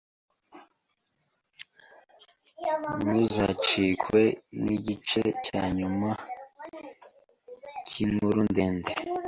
[3.03, 4.21] Ntuzacikwe
[4.63, 6.09] nigice cyanyuma
[7.87, 8.91] k'inkuru ndende